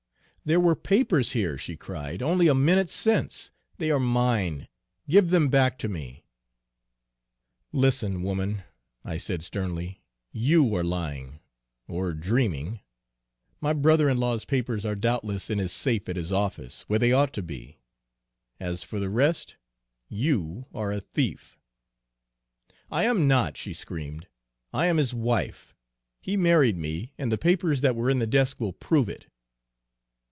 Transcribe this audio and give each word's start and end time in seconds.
"'There 0.43 0.59
were 0.59 0.75
papers 0.75 1.33
here,' 1.33 1.55
she 1.55 1.77
cried, 1.77 2.23
'only 2.23 2.47
a 2.47 2.55
minute 2.55 2.89
since. 2.89 3.51
They 3.77 3.91
are 3.91 3.99
mine, 3.99 4.67
give 5.07 5.29
them 5.29 5.49
back 5.49 5.77
to 5.77 5.87
me!' 5.87 6.25
"'Listen, 7.71 8.23
woman,' 8.23 8.63
I 9.05 9.17
said 9.17 9.43
sternly, 9.43 10.01
'you 10.31 10.73
are 10.73 10.83
lying 10.83 11.41
or 11.87 12.15
dreaming. 12.15 12.79
My 13.61 13.71
brother 13.73 14.09
in 14.09 14.17
law's 14.17 14.43
papers 14.45 14.83
are 14.83 14.95
doubtless 14.95 15.51
in 15.51 15.59
his 15.59 15.71
safe 15.71 16.09
at 16.09 16.15
his 16.15 16.31
office, 16.31 16.85
where 16.89 16.97
they 16.97 17.11
ought 17.13 17.33
to 17.33 17.43
be. 17.43 17.77
As 18.59 18.81
for 18.83 18.99
the 18.99 19.11
rest, 19.11 19.57
you 20.09 20.65
are 20.73 20.91
a 20.91 21.01
thief.' 21.01 21.59
"'I 22.89 23.03
am 23.03 23.27
not,' 23.27 23.57
she 23.57 23.75
screamed; 23.75 24.25
'I 24.73 24.85
am 24.87 24.97
his 24.97 25.13
wife. 25.13 25.75
He 26.19 26.35
married 26.35 26.77
me, 26.79 27.13
and 27.15 27.31
the 27.31 27.37
papers 27.37 27.81
that 27.81 27.95
were 27.95 28.09
in 28.09 28.17
the 28.17 28.25
desk 28.27 28.59
will 28.59 28.73
prove 28.73 29.07
it.' 29.07 29.27